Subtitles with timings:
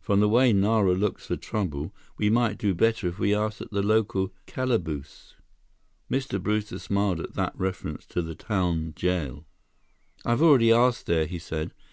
[0.00, 3.70] "From the way Nara looks for trouble, we might do better if we asked at
[3.70, 5.36] the local calaboose."
[6.10, 6.42] Mr.
[6.42, 9.46] Brewster smiled at that reference to the town jail.
[10.24, 11.72] "I've already asked there," he said.